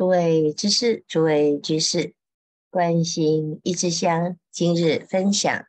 [0.00, 2.14] 诸位知识，诸位居士，
[2.70, 5.66] 观心一支香，今日分享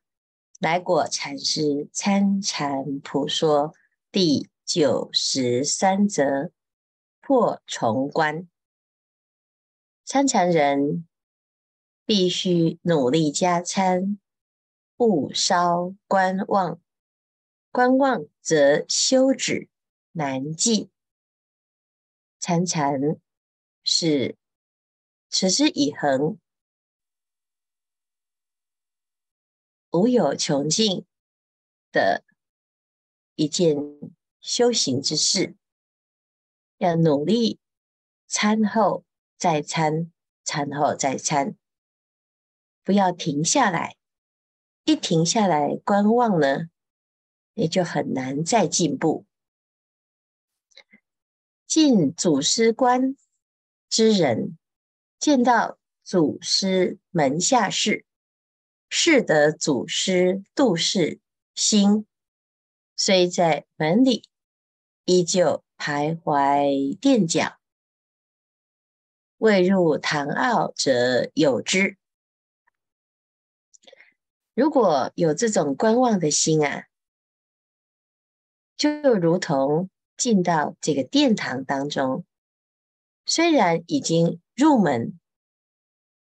[0.57, 3.73] 来果禅师参禅普说
[4.09, 6.49] 第九十三则
[7.19, 8.47] 破重关。
[10.05, 11.05] 参禅人
[12.05, 14.17] 必须努力加参，
[14.95, 16.79] 勿稍观望，
[17.69, 19.67] 观望则修止
[20.13, 20.89] 难进。
[22.39, 23.19] 参禅。
[23.93, 24.37] 是
[25.29, 26.39] 持之以恒，
[29.91, 31.05] 无有穷尽
[31.91, 32.23] 的
[33.35, 33.75] 一件
[34.39, 35.57] 修行之事。
[36.77, 37.59] 要努力
[38.27, 39.03] 餐后
[39.37, 40.09] 再餐，
[40.45, 41.57] 餐后再餐，
[42.85, 43.97] 不要停下来。
[44.85, 46.69] 一停下来观望呢，
[47.55, 49.25] 也就很难再进步。
[51.67, 53.17] 进祖师关。
[53.91, 54.57] 之人
[55.19, 58.05] 见到祖师门下士，
[58.89, 61.19] 是得祖师度世
[61.55, 62.07] 心，
[62.95, 64.23] 虽在门里，
[65.03, 67.59] 依旧徘徊垫脚。
[69.35, 71.97] 未入堂奥者有之。
[74.53, 76.85] 如果有这种观望的心啊，
[78.77, 82.23] 就如同进到这个殿堂当中。
[83.25, 85.19] 虽然已经入门，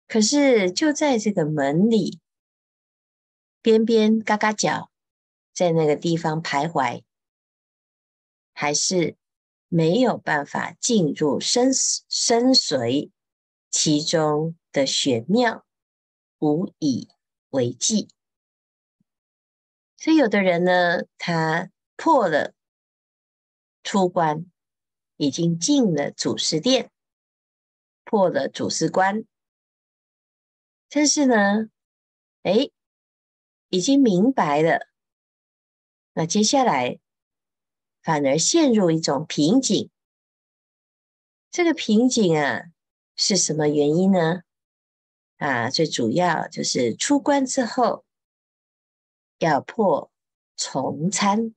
[0.06, 2.18] 可是就在这个门里
[3.60, 4.90] 边边嘎嘎角，
[5.52, 7.02] 在那个地方徘徊，
[8.52, 9.16] 还是
[9.68, 13.10] 没有办法进入深深邃
[13.70, 15.66] 其中的玄妙，
[16.38, 17.08] 无以
[17.50, 18.08] 为继。
[19.96, 22.54] 所以有的人呢，他破了
[23.82, 24.46] 出关。
[25.18, 26.90] 已经进了祖师殿，
[28.04, 29.24] 破了祖师关，
[30.88, 31.68] 但是呢，
[32.44, 32.70] 哎，
[33.68, 34.88] 已经明白了。
[36.12, 37.00] 那接下来
[38.00, 39.90] 反而陷入一种瓶颈。
[41.50, 42.66] 这个瓶颈啊，
[43.16, 44.42] 是什么原因呢？
[45.38, 48.04] 啊，最主要就是出关之后
[49.38, 50.12] 要破
[50.56, 51.54] 重餐，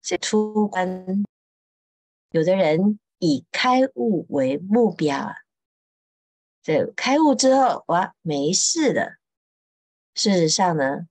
[0.00, 1.24] 这出关。
[2.34, 5.36] 有的人以开悟为目标啊，
[6.64, 9.18] 这开悟之后，哇，没事了。
[10.16, 11.06] 事实上呢，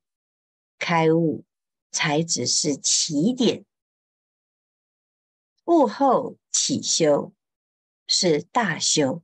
[0.78, 1.46] 开悟
[1.92, 3.64] 才只是起点，
[5.64, 7.32] 悟后起修
[8.06, 9.24] 是大修。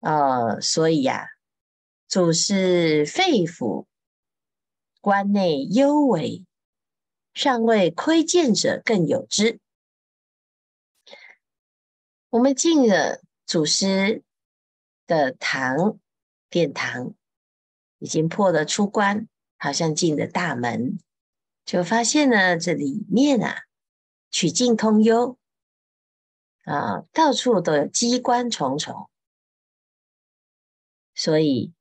[0.00, 1.26] 呃，所以呀、啊，
[2.08, 3.86] 祖师肺腑，
[5.00, 6.44] 关内幽微，
[7.32, 9.60] 尚未窥见者更有之。
[12.34, 14.24] 我们进了祖师
[15.06, 16.00] 的堂
[16.50, 17.14] 殿堂，
[18.00, 20.98] 已经破了出关，好像进了大门，
[21.64, 23.66] 就发现呢，这里面啊，
[24.32, 25.38] 曲径通幽
[26.64, 29.08] 啊，到处都有机关重重，
[31.14, 31.72] 所以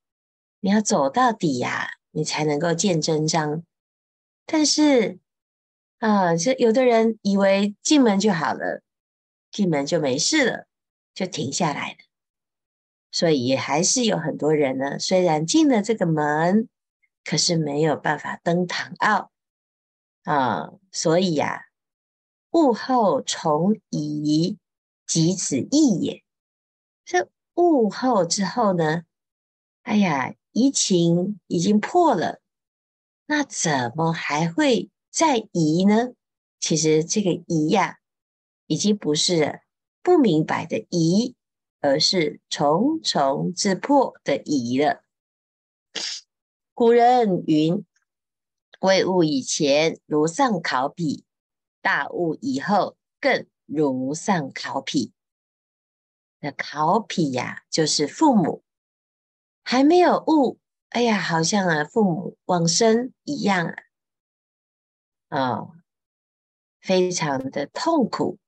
[0.59, 3.63] 你要走到底呀、啊，你才能够见真章。
[4.45, 5.17] 但是
[5.97, 8.83] 啊，这有的人以为进门就好了。
[9.53, 10.67] 进门就没事了，
[11.13, 11.97] 就停下来了。
[13.11, 16.67] 所以也还是有很多人呢，虽然进了这个门，
[17.23, 19.31] 可是没有办法登堂坳
[20.23, 20.71] 啊。
[20.91, 21.61] 所以呀、啊，
[22.51, 24.57] 悟后重移，
[25.05, 26.23] 即此意也。
[27.05, 29.03] 这物后之后呢，
[29.83, 32.41] 哎呀，移情已经破了，
[33.27, 36.13] 那怎么还会再移呢？
[36.59, 37.99] 其实这个移呀。
[38.73, 39.61] 已经不是
[40.01, 41.35] 不明白的疑，
[41.79, 45.03] 而是重重之破的疑了。
[46.73, 47.85] 古人云
[48.81, 51.23] ：“未悟以前，如丧考妣；
[51.83, 55.13] 大悟以后，更如丧考妣。”
[56.41, 58.63] 那考妣呀，就是父母
[59.63, 60.57] 还没有悟，
[60.89, 63.71] 哎呀，好像啊，父母往生一样
[65.27, 65.71] 啊，哦，
[66.81, 68.39] 非常的痛苦。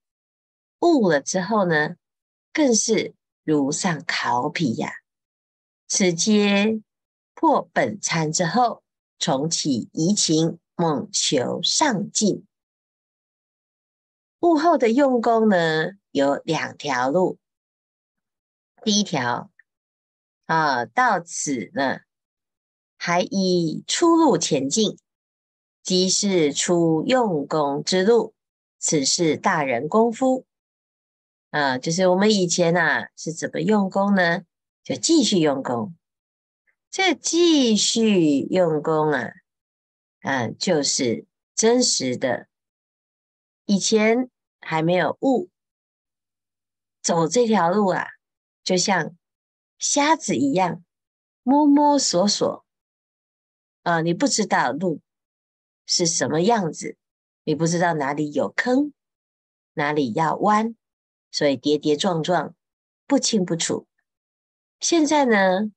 [0.86, 1.96] 悟了之后呢，
[2.52, 4.92] 更是如丧考妣呀。
[5.88, 6.80] 此皆
[7.34, 8.84] 破本参之后，
[9.18, 12.46] 重启移情，猛求上进。
[14.40, 17.38] 悟后的用功呢，有两条路。
[18.84, 19.50] 第一条
[20.46, 22.00] 啊，到此呢，
[22.96, 24.96] 还以出路前进，
[25.82, 28.34] 即是出用功之路。
[28.78, 30.46] 此是大人功夫。
[31.50, 34.42] 啊，就是我们以前呐、啊、是怎么用功呢？
[34.82, 35.96] 就继续用功。
[36.90, 39.30] 这继续用功啊，
[40.20, 42.48] 啊，就是真实的。
[43.64, 45.50] 以前还没有悟，
[47.02, 48.06] 走这条路啊，
[48.62, 49.16] 就像
[49.78, 50.84] 瞎子一样
[51.42, 52.64] 摸摸索索
[53.82, 55.00] 啊，你不知道路
[55.84, 56.96] 是什么样子，
[57.44, 58.92] 你不知道哪里有坑，
[59.74, 60.76] 哪里要弯，
[61.36, 62.54] 所以跌跌撞撞，
[63.06, 63.86] 不清不楚。
[64.80, 65.70] 现在呢？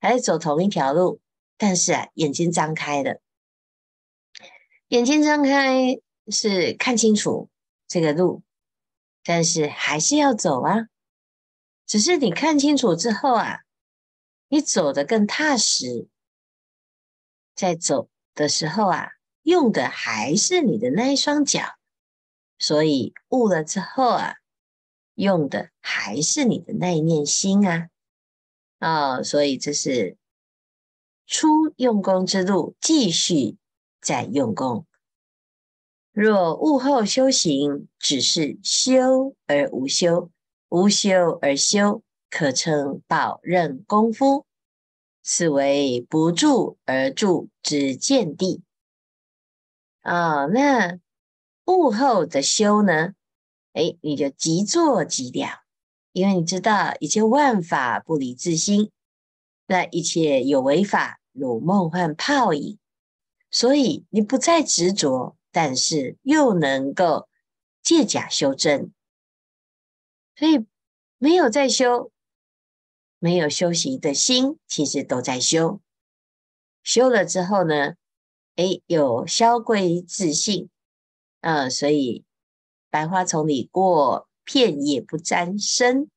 [0.00, 1.20] 还是走同一条路，
[1.58, 3.20] 但是啊，眼睛张开了，
[4.88, 7.50] 眼睛张开是看清楚
[7.86, 8.42] 这个路，
[9.22, 10.86] 但是还是要走啊。
[11.86, 13.58] 只是你看清楚之后啊，
[14.48, 16.08] 你走得更踏实，
[17.54, 19.10] 在走的时候啊，
[19.42, 21.76] 用的还是你的那一双脚，
[22.58, 24.36] 所以悟了之后啊，
[25.14, 27.88] 用的还是你的那一念心啊。
[28.78, 30.16] 啊、哦，所以这是
[31.26, 33.56] 初用功之路，继续
[34.00, 34.86] 再用功。
[36.10, 40.30] 若悟后修行，只是修而无修，
[40.68, 44.44] 无修而修，可称宝任功夫。
[45.22, 48.64] 此为不住而住之见地。
[50.00, 50.98] 啊、哦，那
[51.66, 53.14] 悟后的修呢？
[53.72, 55.62] 诶，你就即做即了。
[56.12, 58.90] 因为你知道一切万法不离自心，
[59.66, 62.78] 那一切有为法如梦幻泡影，
[63.50, 67.28] 所以你不再执着，但是又能够
[67.82, 68.92] 借假修真，
[70.36, 70.66] 所以
[71.16, 72.12] 没有在修，
[73.18, 75.80] 没有修习的心，其实都在修。
[76.82, 77.94] 修了之后呢，
[78.56, 80.68] 诶，有消归自性，
[81.40, 82.24] 嗯，所以
[82.92, 84.28] 百花丛里过。
[84.44, 86.10] 片叶不沾身，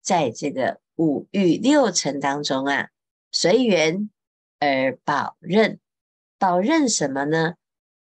[0.00, 2.90] 在这个五欲六尘当中啊，
[3.32, 4.08] 随缘
[4.60, 5.80] 而保任，
[6.38, 7.54] 保任什么呢？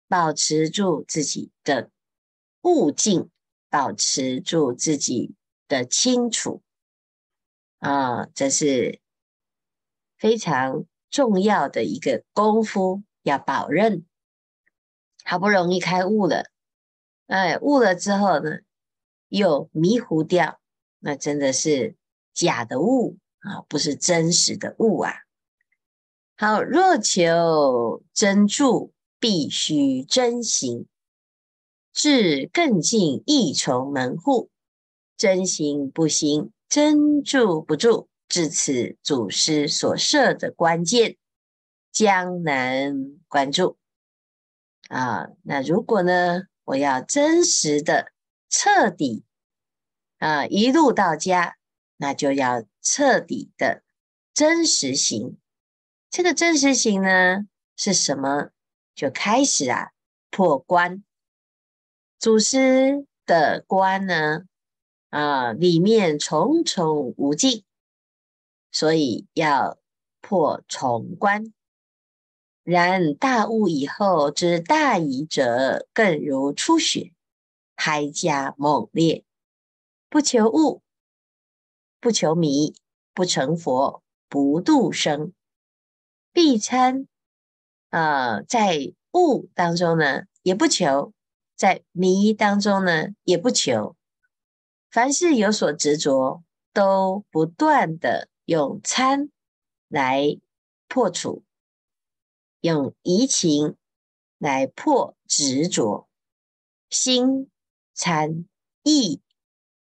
[0.10, 1.90] 保持住自己的
[2.64, 3.30] 悟境，
[3.70, 5.34] 保持住自己
[5.70, 6.62] 的清楚
[7.78, 9.00] 啊，这是
[10.18, 14.06] 非常重要的一个功夫，要保任。
[15.24, 16.52] 好不容易开悟了，
[17.30, 18.60] 哎，悟了之后呢？
[19.28, 20.60] 又迷糊掉，
[20.98, 21.96] 那真的是
[22.34, 25.14] 假的悟啊，不是真实的悟啊。
[26.36, 30.88] 好，若求真住，必须真行，
[31.94, 34.50] 至更进一重门户。
[35.16, 41.18] 真行不行，真住不住，至此祖师所设的关键，
[41.92, 43.78] 将难关注
[44.88, 45.28] 啊。
[45.44, 48.12] 那如果呢，我要真实的。
[48.51, 49.25] 彻底
[50.18, 51.57] 啊，一路到家，
[51.98, 53.83] 那就要彻底的
[54.33, 55.38] 真实行。
[56.10, 58.50] 这个真实行呢，是什么？
[58.95, 59.92] 就开始啊，
[60.31, 61.04] 破关。
[62.18, 64.45] 祖师的关呢，
[65.12, 67.63] 啊，里面重重无尽，
[68.71, 69.77] 所以要
[70.21, 71.54] 破重关。
[72.69, 77.12] 然大悟以后之大疑者，更如初雪。
[77.81, 79.24] 还加猛烈，
[80.10, 80.81] 不求悟，
[82.02, 82.76] 不求迷，
[83.14, 85.31] 不成佛，不度生，
[86.33, 87.07] 必参。
[87.90, 91.14] 呃，在悟当中呢，也不求；
[91.56, 93.95] 在迷当中呢，也不求。
[94.92, 99.30] 凡事有所执着，都不断的用参
[99.88, 100.38] 来
[100.90, 101.44] 破除，
[102.61, 103.75] 用移情
[104.37, 106.07] 来破执着
[106.89, 107.49] 心。
[108.01, 108.45] 参
[108.83, 109.19] 意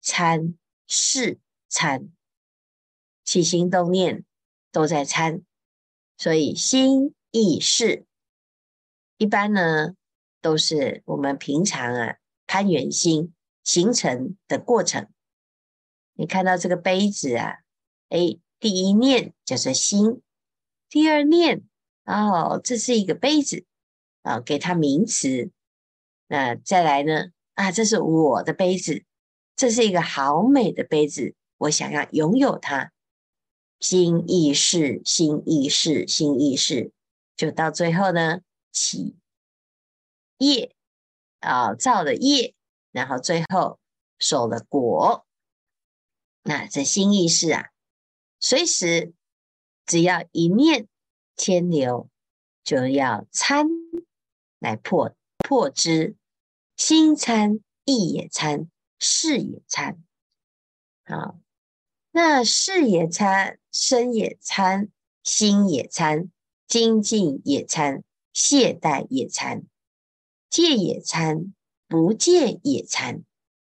[0.00, 0.54] 参
[0.86, 2.10] 事参，
[3.22, 4.24] 起心动念
[4.72, 5.42] 都在参，
[6.16, 8.06] 所以心意事
[9.18, 9.96] 一般呢，
[10.40, 12.16] 都是我们平常啊
[12.46, 15.06] 攀缘心形成的过程。
[16.14, 17.58] 你看到这个杯子啊，
[18.08, 20.22] 诶，第一念就是心，
[20.88, 21.68] 第二念
[22.06, 23.66] 哦，这是一个杯子
[24.22, 25.50] 啊，给它名词。
[26.28, 27.26] 那再来呢？
[27.54, 29.04] 啊，这是我的杯子，
[29.54, 32.92] 这是一个好美的杯子，我想要拥有它。
[33.78, 36.92] 心意识，心意识，心意识，
[37.36, 38.40] 就到最后呢，
[38.72, 39.16] 起
[40.38, 40.74] 业
[41.40, 42.54] 啊，造了业，
[42.90, 43.78] 然后最后
[44.18, 45.26] 守了果。
[46.42, 47.66] 那这心意识啊，
[48.40, 49.12] 随时
[49.84, 50.88] 只要一念
[51.36, 52.08] 迁流，
[52.64, 53.66] 就要参
[54.58, 56.16] 来破破之。
[56.76, 60.04] 心参意也参，事也参，
[61.04, 61.38] 好，
[62.10, 64.90] 那事也参，身也参，
[65.22, 66.30] 心也参，
[66.66, 69.64] 精进也参，懈怠也参，
[70.50, 71.54] 戒也参，
[71.88, 73.24] 不戒也参，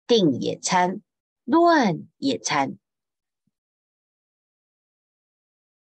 [0.08, 1.02] 定也参，
[1.44, 2.80] 乱也参，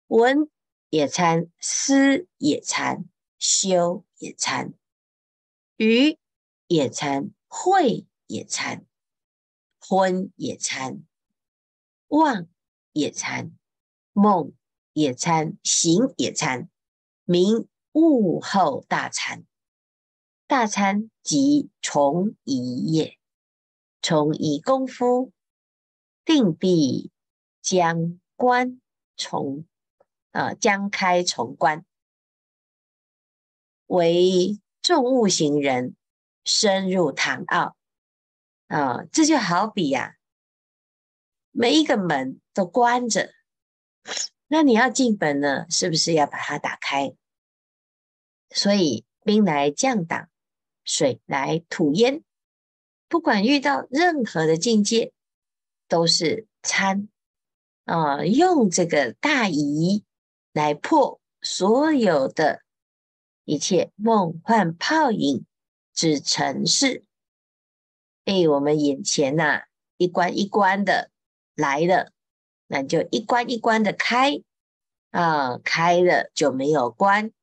[0.08, 0.50] 闻
[0.96, 4.74] 也参，思也参，修也参，
[5.76, 6.18] 语
[6.68, 8.86] 也参，会也参，
[9.78, 11.04] 昏也参。
[12.08, 12.48] 妄
[12.94, 13.52] 也参，
[14.14, 14.54] 梦
[14.94, 16.70] 也参，行也参，
[17.26, 19.46] 名悟后大参。
[20.48, 23.20] 大参即从一也，
[24.02, 25.34] 从一功夫，
[26.24, 27.12] 定必
[27.62, 28.80] 将关
[29.18, 29.66] 从，
[30.36, 31.86] 啊，将开重关。
[33.86, 35.96] 为众物行人，
[36.44, 37.78] 深入堂奥，
[38.68, 40.18] 啊，这就好比呀、
[41.52, 43.32] 每一个门都关着，
[44.48, 47.16] 那你要进门呢，是不是要把它打开？
[48.50, 50.30] 所以兵来将挡，
[50.84, 52.24] 水来土掩，
[53.08, 55.14] 不管遇到任何的境界，
[55.88, 57.08] 都是参
[57.86, 60.04] 啊、用这个大疑
[60.56, 62.62] 来破所有的
[63.44, 65.46] 一切梦幻泡影
[65.94, 67.04] 之尘世。
[68.24, 69.64] 哎，我们眼前呐、
[69.98, 71.12] 一关一关的。
[71.56, 72.14] 来了，
[72.68, 74.42] 那你就一关一关的开
[75.12, 77.34] 啊，开了就没有关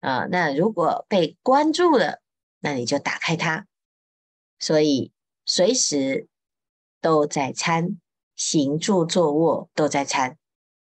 [0.00, 0.26] 啊。
[0.30, 2.22] 那如果被关住了，
[2.60, 3.66] 那你就打开它。
[4.58, 5.12] 所以
[5.44, 6.28] 随时
[7.02, 8.00] 都在参，
[8.34, 10.38] 行住坐卧都在参。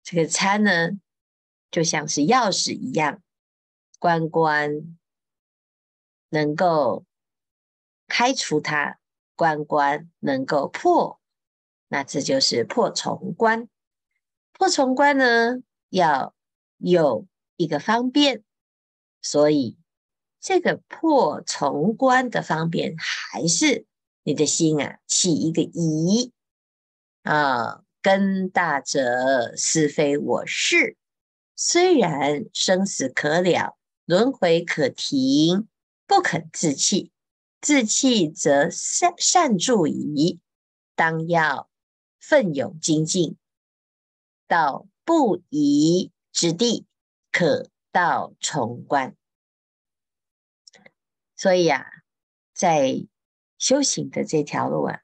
[0.03, 0.91] 这个参呢，
[1.71, 3.23] 就像是钥匙一样，
[3.99, 4.99] 关关
[6.29, 7.05] 能够
[8.09, 8.99] 开除它，
[9.37, 11.21] 关关能够破。
[11.89, 13.69] 那这就是破重关，
[14.53, 16.35] 破重关呢，要
[16.79, 18.45] 有一个方便，
[19.21, 19.77] 所以
[20.39, 23.87] 这个破重关的方便，还是
[24.23, 26.33] 你的心啊起一个疑
[27.23, 30.97] 啊，根大者是非我是，
[31.63, 33.77] 虽然生死可了，
[34.07, 35.69] 轮回可停，
[36.07, 37.13] 不肯自弃，
[37.61, 40.41] 自弃则善善助矣，
[40.95, 41.69] 当要。
[42.19, 43.37] 奋勇精进，
[44.47, 46.87] 到不疑之地，
[47.33, 49.17] 可到重关。
[51.35, 51.87] 所以啊，
[52.53, 53.07] 在
[53.59, 55.01] 修行的这条路啊，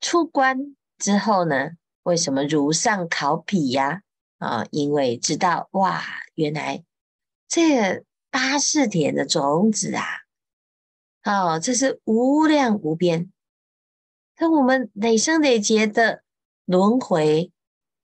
[0.00, 1.72] 出关之后呢，
[2.04, 4.03] 为什么如上考妣呀？
[4.44, 6.84] 啊因为知道哇，原来
[7.48, 10.04] 这八识田的种子啊，
[11.22, 13.32] 哦，这是无量无边。
[14.38, 16.22] 那我们累生累劫的
[16.64, 17.52] 轮回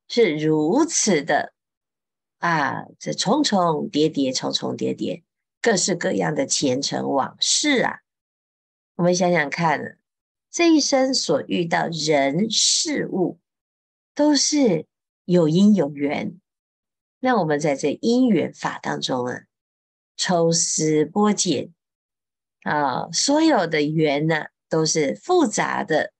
[0.08, 1.52] 是如此的
[2.38, 5.24] 啊，这重重叠叠，重重叠叠，
[5.60, 7.98] 各式各样的前尘往事啊。
[8.94, 9.98] 我们想想看，
[10.50, 13.38] 这一生所遇到人事物，
[14.14, 14.86] 都是
[15.30, 16.40] 有因有缘。
[17.20, 19.42] 那我们在这因缘法当中啊，
[20.16, 21.72] 抽丝剥茧
[22.62, 26.12] 啊，所有的缘呢，都是复杂的。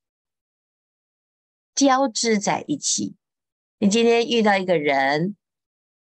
[1.75, 3.17] 交织在一起。
[3.79, 5.35] 你今天遇到一个人，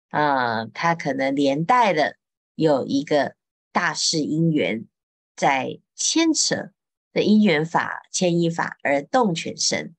[0.10, 2.18] 啊、他可能连带的
[2.56, 3.38] 有一个
[3.72, 4.86] 大事因缘
[5.34, 6.72] 在牵扯
[7.14, 9.96] 的因缘法、牵引法而动全身。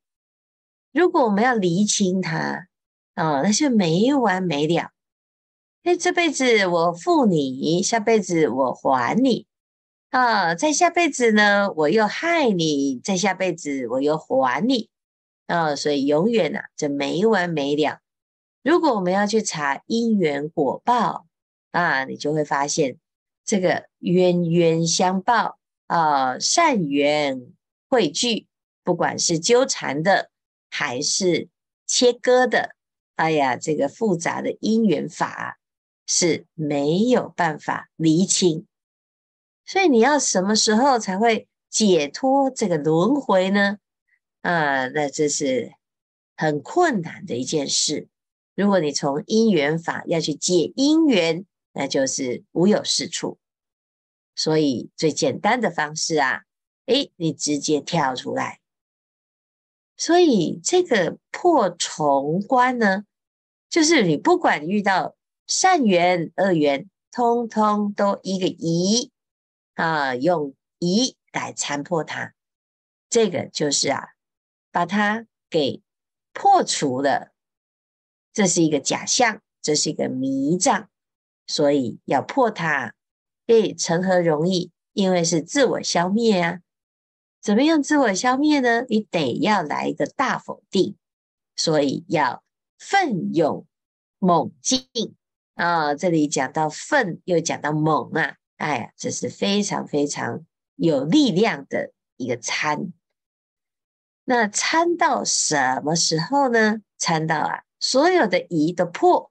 [0.93, 2.67] 如果我们要厘清它，
[3.19, 4.93] 啊、那就没完没了。
[5.83, 9.47] 哎，这辈子我付你，下辈子我还你，
[10.11, 14.89] 啊，在下辈子呢，我又害你，在下辈子我又还你。
[15.49, 17.99] 啊、所以永远呐、啊，这没完没了。
[18.63, 21.27] 如果我们要去查因缘果报
[21.73, 22.99] 啊，你就会发现
[23.45, 27.41] 这个冤冤相报啊，善缘
[27.89, 28.47] 汇聚，
[28.85, 30.31] 不管是纠缠的
[30.71, 31.49] 还是
[31.87, 32.77] 切割的，
[33.19, 35.59] 哎呀，这个复杂的因缘法
[36.07, 38.65] 是没有办法厘清。
[39.67, 43.79] 所以你要什么时候才会解脱这个轮回呢？
[44.43, 45.73] 啊，那这是
[46.37, 48.07] 很困难的一件事。
[48.55, 53.39] 如果你从因缘法要去解因缘，那就是无有是处。
[54.37, 56.45] 所以最简单的方式啊，
[56.87, 58.61] 诶，你直接跳出来。
[59.97, 63.05] 所以这个破重关呢，
[63.69, 69.11] 就是你不管遇到善缘恶缘，通通都一个疑
[69.75, 72.35] 啊，用疑来参破它。
[73.09, 74.09] 这个就是啊。
[74.71, 75.83] 把它给
[76.33, 77.33] 破除了。
[78.35, 80.89] 这是一个假象，这是一个迷障，
[81.47, 82.95] 所以要破它。
[83.47, 84.71] 诶，成何容易？
[84.93, 86.61] 因为是自我消灭啊。
[87.41, 88.85] 怎么样自我消灭呢？
[88.89, 90.97] 你得要来一个大否定，
[91.57, 92.45] 所以要
[92.79, 93.67] 奋勇
[94.19, 94.89] 猛进
[95.55, 95.95] 啊。
[95.95, 98.37] 这里讲到奋，又讲到猛啊。
[98.57, 100.45] 哎呀，这是非常非常
[100.77, 102.93] 有力量的一个参。
[104.25, 106.79] 那参到什么时候呢？
[106.97, 107.63] 参到啊。
[107.81, 109.31] 所有的疑都破，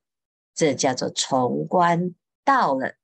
[0.55, 2.95] 这叫做从观到了。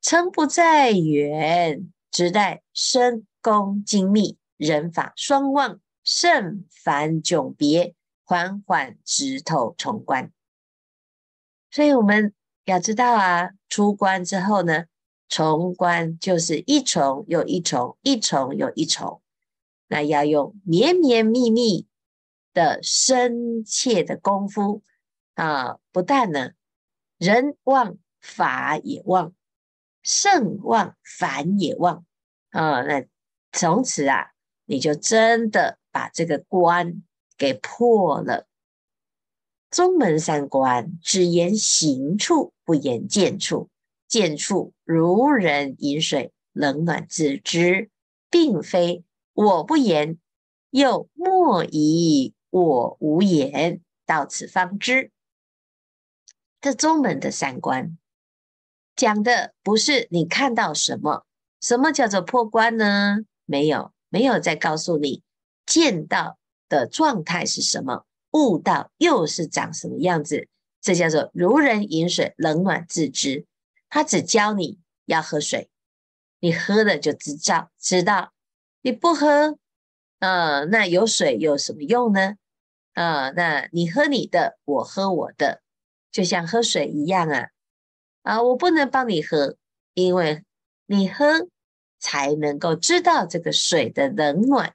[0.00, 7.94] 称不在远，只待深功精密，人法双旺，圣凡迥别，
[8.32, 10.32] 缓缓直透从观。
[11.70, 12.32] 所以我们
[12.64, 14.86] 要知道啊，出关之后呢，
[15.28, 19.20] 重关就是一重又一重，一重又一重，
[19.86, 21.86] 那要用绵绵密密。
[22.54, 24.82] 的深切的功夫
[25.32, 26.50] 啊，不但呢，
[27.16, 29.32] 人旺法也旺，
[30.02, 32.04] 圣旺凡也旺
[32.50, 32.82] 啊。
[32.82, 33.06] 那
[33.52, 34.32] 从此啊，
[34.66, 37.02] 你就真的把这个关
[37.36, 38.46] 给破了。
[39.70, 43.68] 宗门三关，只言行处，不言见处。
[44.08, 47.90] 见处如人饮水，冷暖自知，
[48.28, 50.18] 并非我不言，
[50.70, 52.34] 又莫以。
[52.50, 55.10] 我无言，到此方知。
[56.60, 57.96] 这宗门的三关
[58.94, 61.24] 讲的不是你看到什么，
[61.62, 63.20] 什么叫做破关呢？
[63.46, 65.22] 没有，没有再告诉你
[65.64, 66.36] 见到
[66.72, 70.48] 的状态是什么，悟道又是长什么样子。
[70.80, 73.44] 这叫做如人饮水，冷暖自知。
[73.90, 75.68] 他只教你要喝水，
[76.40, 78.32] 你喝了就知道，知道
[78.80, 79.58] 你不喝，
[80.20, 82.36] 呃，那有水有什么用呢？
[82.94, 85.60] 啊、呃，那你喝你的，我喝我的，
[86.10, 87.48] 就像喝水一样啊！
[88.22, 89.56] 啊，我不能帮你喝，
[89.92, 90.42] 因为
[90.86, 91.46] 你喝
[92.00, 94.74] 才能够知道这个水的冷暖。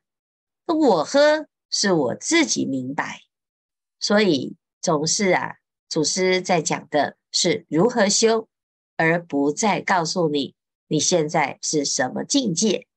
[0.67, 3.21] 我喝是我自己明白，
[3.99, 5.56] 所以总是啊，
[5.89, 8.47] 祖师在讲的是如何修，
[8.95, 10.56] 而不再告诉你
[10.88, 12.88] 你现在是什么境界。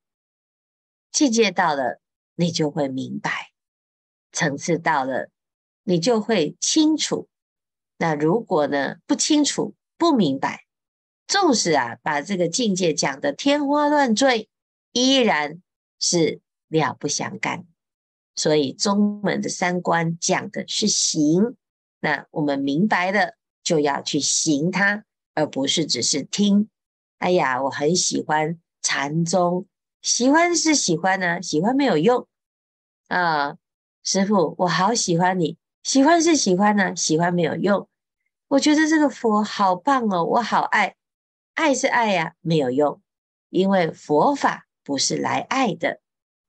[1.10, 2.00] 境界到了，
[2.36, 3.50] 你就会明白。
[4.32, 5.28] 层次到了，
[5.82, 7.28] 你就会清楚。
[7.98, 10.64] 那如果呢，不清楚、不明白，
[11.26, 14.48] 纵使啊把这个境界讲得天花乱坠，
[14.92, 15.60] 依然
[15.98, 17.66] 是了不相干。
[18.34, 21.56] 所以宗门的三观讲的是行，
[22.00, 26.68] 那我们明白了就要去行它，而不是只是听。
[27.18, 29.66] 哎呀，我很喜欢禅宗，
[30.00, 32.26] 喜欢是喜欢呢、喜欢没有用
[33.08, 33.56] 啊。
[34.02, 37.86] 师傅，我好喜欢你，喜欢是喜欢呢、喜欢没有用。
[38.48, 40.96] 我觉得这个佛好棒哦，我好爱，
[41.54, 43.02] 爱是爱呀、没有用，
[43.50, 46.00] 因为佛法不是来爱的，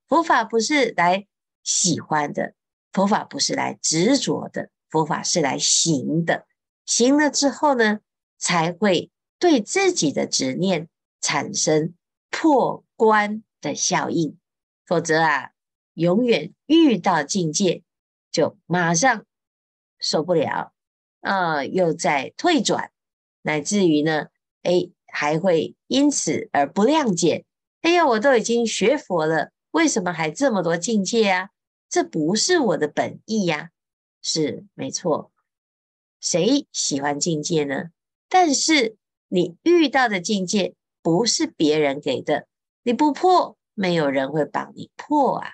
[0.08, 1.28] 佛法不是来
[1.64, 2.54] 喜欢的，
[2.92, 6.46] 佛法不是来执着的，佛法是来行的。
[6.86, 8.00] 行了之后呢，
[8.38, 11.94] 才会对自己的执念产生
[12.30, 14.38] 破关的效应，
[14.86, 15.52] 否则啊。
[15.94, 17.84] 永远遇到境界，
[18.32, 19.26] 就马上
[20.00, 20.72] 受不了
[21.20, 22.92] 啊、又在退转，
[23.42, 24.28] 乃至于呢，
[24.64, 27.46] 哎，还会因此而不谅解。
[27.82, 31.50] 哎呀，我都已经学佛了，为什么还这么多境界啊？
[31.90, 33.70] 这不是我的本意呀、啊。
[34.22, 35.32] 是没错，
[36.20, 37.86] 谁喜欢境界呢？
[38.30, 38.98] 但是
[39.30, 42.48] 你遇到的境界不是别人给的，
[42.84, 45.54] 你不破，没有人会帮你破啊。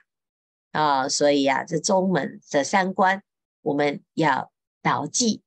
[0.72, 3.24] 啊、哦，所以啊，这宗门这三关，
[3.62, 4.52] 我们要
[4.84, 5.42] 牢记，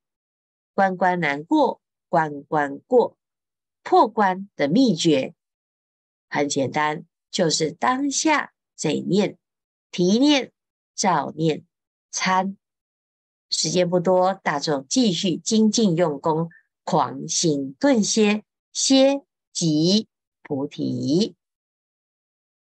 [0.75, 3.17] 关关难过，关关过。
[3.83, 5.35] 破关的秘诀
[6.29, 9.37] 很简单，就是当下嘴念、
[9.91, 10.53] 提念、
[10.95, 11.67] 照念、
[12.11, 12.57] 参。
[13.51, 16.49] 时间不多，大众继续精进用功，
[16.83, 19.21] 狂心顿歇，歇
[19.53, 20.09] 即
[20.43, 21.37] 菩提。